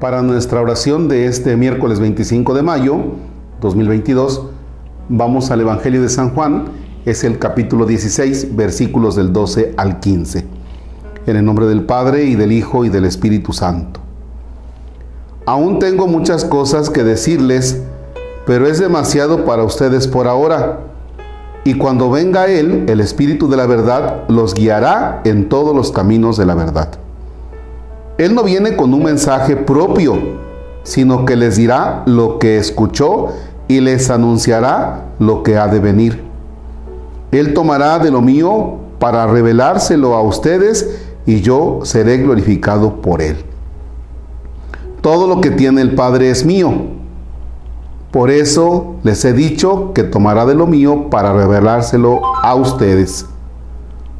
[0.00, 2.96] Para nuestra oración de este miércoles 25 de mayo
[3.60, 4.42] 2022,
[5.08, 6.64] vamos al Evangelio de San Juan,
[7.04, 10.46] es el capítulo 16, versículos del 12 al 15.
[11.26, 14.00] En el nombre del Padre y del Hijo y del Espíritu Santo.
[15.46, 17.80] Aún tengo muchas cosas que decirles,
[18.46, 20.80] pero es demasiado para ustedes por ahora.
[21.62, 26.36] Y cuando venga Él, el Espíritu de la verdad, los guiará en todos los caminos
[26.36, 27.03] de la verdad.
[28.16, 30.16] Él no viene con un mensaje propio,
[30.84, 33.28] sino que les dirá lo que escuchó
[33.66, 36.22] y les anunciará lo que ha de venir.
[37.32, 43.36] Él tomará de lo mío para revelárselo a ustedes y yo seré glorificado por él.
[45.00, 46.72] Todo lo que tiene el Padre es mío.
[48.12, 53.26] Por eso les he dicho que tomará de lo mío para revelárselo a ustedes.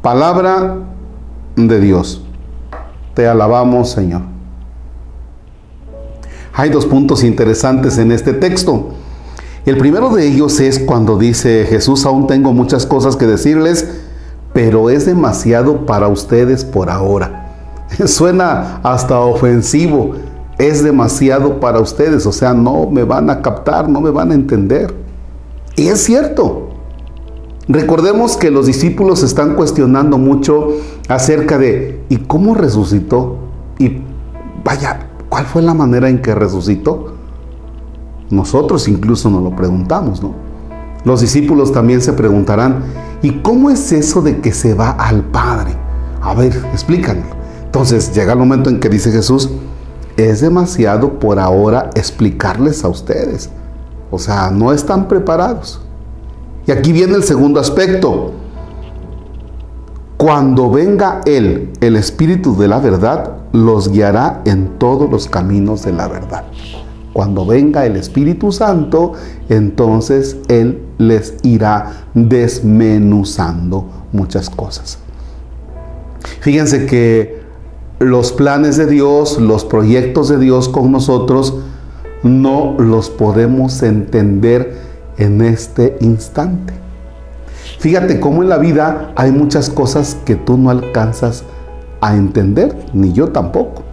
[0.00, 0.76] Palabra
[1.56, 2.24] de Dios.
[3.20, 4.22] Te alabamos, Señor.
[6.54, 8.94] Hay dos puntos interesantes en este texto.
[9.66, 13.86] El primero de ellos es cuando dice Jesús, aún tengo muchas cosas que decirles,
[14.54, 17.50] pero es demasiado para ustedes por ahora.
[18.06, 20.12] Suena hasta ofensivo,
[20.56, 24.34] es demasiado para ustedes, o sea, no me van a captar, no me van a
[24.34, 24.94] entender.
[25.76, 26.70] Y es cierto.
[27.68, 30.68] Recordemos que los discípulos están cuestionando mucho
[31.06, 33.38] acerca de ¿y cómo resucitó?
[33.78, 34.02] Y
[34.62, 37.14] vaya, ¿cuál fue la manera en que resucitó?
[38.28, 40.34] Nosotros incluso nos lo preguntamos, ¿no?
[41.04, 42.82] Los discípulos también se preguntarán,
[43.22, 45.74] ¿y cómo es eso de que se va al Padre?
[46.20, 47.24] A ver, explícanlo.
[47.64, 49.48] Entonces llega el momento en que dice Jesús,
[50.16, 53.48] es demasiado por ahora explicarles a ustedes.
[54.10, 55.80] O sea, no están preparados.
[56.66, 58.32] Y aquí viene el segundo aspecto.
[60.20, 65.94] Cuando venga Él, el Espíritu de la verdad, los guiará en todos los caminos de
[65.94, 66.44] la verdad.
[67.14, 69.14] Cuando venga el Espíritu Santo,
[69.48, 74.98] entonces Él les irá desmenuzando muchas cosas.
[76.40, 77.40] Fíjense que
[77.98, 81.54] los planes de Dios, los proyectos de Dios con nosotros,
[82.22, 84.76] no los podemos entender
[85.16, 86.79] en este instante.
[87.80, 91.44] Fíjate cómo en la vida hay muchas cosas que tú no alcanzas
[92.02, 93.84] a entender, ni yo tampoco.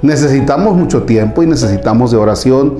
[0.00, 2.76] Necesitamos mucho tiempo y necesitamos de oración.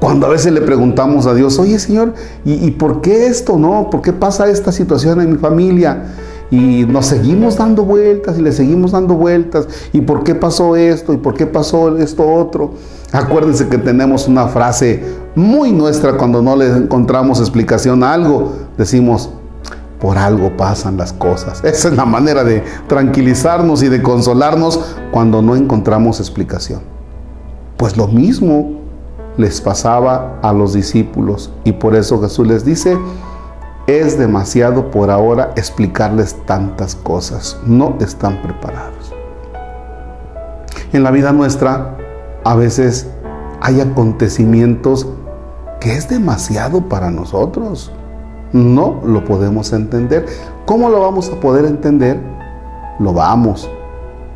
[0.00, 2.14] Cuando a veces le preguntamos a Dios, oye Señor,
[2.46, 3.90] ¿y, por qué esto no?
[3.90, 6.04] ¿Por qué pasa esta situación en mi familia?
[6.50, 9.68] Y nos seguimos dando vueltas y le seguimos dando vueltas.
[9.92, 11.12] ¿Y por qué pasó esto?
[11.12, 12.72] ¿Y por qué pasó esto otro?
[13.12, 15.04] Acuérdense que tenemos una frase
[15.34, 18.52] muy nuestra cuando no le encontramos explicación a algo.
[18.76, 19.30] Decimos,
[20.00, 21.60] por algo pasan las cosas.
[21.64, 26.80] Esa es la manera de tranquilizarnos y de consolarnos cuando no encontramos explicación.
[27.76, 28.80] Pues lo mismo
[29.36, 32.98] les pasaba a los discípulos y por eso Jesús les dice,
[33.86, 37.58] es demasiado por ahora explicarles tantas cosas.
[37.66, 39.12] No están preparados.
[40.92, 41.96] En la vida nuestra
[42.44, 43.08] a veces
[43.60, 45.06] hay acontecimientos
[45.82, 47.90] que es demasiado para nosotros.
[48.52, 50.26] No lo podemos entender.
[50.64, 52.20] ¿Cómo lo vamos a poder entender?
[53.00, 53.68] Lo vamos.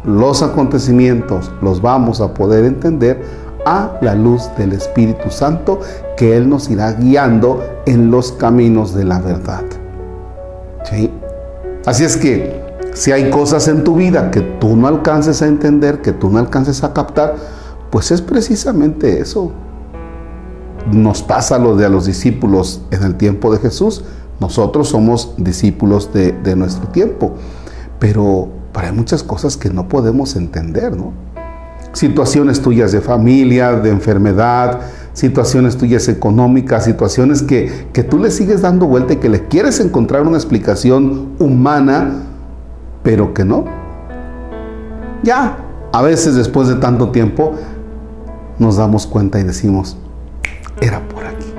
[0.04, 3.22] Los acontecimientos los vamos a poder entender
[3.64, 5.80] a la luz del Espíritu Santo
[6.16, 9.62] que Él nos irá guiando en los caminos de la verdad.
[10.84, 11.12] ¿Sí?
[11.84, 12.60] Así es que
[12.92, 16.38] si hay cosas en tu vida que tú no alcances a entender, que tú no
[16.38, 17.36] alcances a captar,
[17.90, 19.52] pues es precisamente eso.
[20.92, 24.04] Nos pasa lo de a los discípulos en el tiempo de Jesús.
[24.40, 27.34] Nosotros somos discípulos de, nuestro tiempo.
[27.98, 31.12] Pero, pero hay muchas cosas que no podemos entender, ¿no?
[31.96, 34.80] situaciones tuyas de familia, de enfermedad,
[35.14, 39.80] situaciones tuyas económicas, situaciones que, que tú le sigues dando vuelta y que le quieres
[39.80, 42.22] encontrar una explicación humana,
[43.02, 43.64] pero que no.
[45.22, 45.56] Ya,
[45.92, 47.54] a veces después de tanto tiempo
[48.58, 49.96] nos damos cuenta y decimos,
[50.80, 51.54] era por aquí.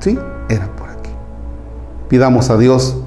[0.00, 0.18] Sí,
[0.48, 1.10] era por aquí.
[2.08, 2.98] Pidamos a Dios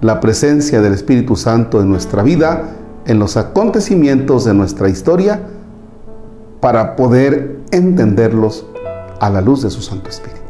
[0.00, 2.70] la presencia del Espíritu Santo en nuestra vida,
[3.06, 5.40] en los acontecimientos de nuestra historia,
[6.60, 8.66] para poder entenderlos
[9.20, 10.40] a la luz de su Santo Espíritu.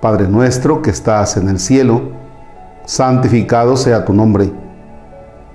[0.00, 2.02] Padre nuestro que estás en el cielo,
[2.84, 4.52] santificado sea tu nombre.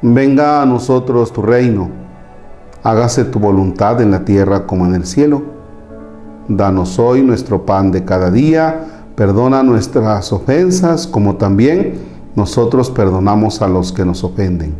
[0.01, 1.89] Venga a nosotros tu reino.
[2.83, 5.58] Hágase tu voluntad en la tierra como en el cielo.
[6.49, 9.03] Danos hoy nuestro pan de cada día.
[9.15, 11.99] Perdona nuestras ofensas como también
[12.35, 14.73] nosotros perdonamos a los que nos ofenden.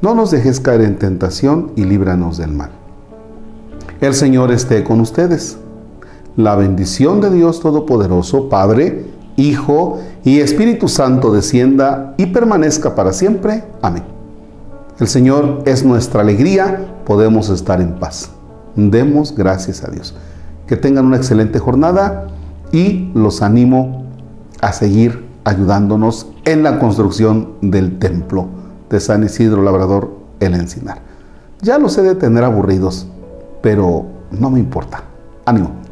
[0.00, 2.70] No nos dejes caer en tentación y líbranos del mal.
[4.00, 5.58] El Señor esté con ustedes.
[6.36, 13.64] La bendición de Dios Todopoderoso, Padre, Hijo y Espíritu Santo descienda y permanezca para siempre.
[13.82, 14.04] Amén.
[15.00, 18.30] El Señor es nuestra alegría, podemos estar en paz.
[18.76, 20.14] Demos gracias a Dios.
[20.68, 22.28] Que tengan una excelente jornada
[22.70, 24.04] y los animo
[24.60, 28.46] a seguir ayudándonos en la construcción del templo
[28.90, 30.10] de San Isidro Labrador
[30.40, 31.00] el Encinar.
[31.60, 33.08] Ya los he de tener aburridos,
[33.62, 35.02] pero no me importa.
[35.44, 35.87] Ánimo.